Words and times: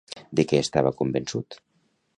De 0.39 0.45
què 0.51 0.61
estava 0.63 0.95
convençut? 1.03 1.61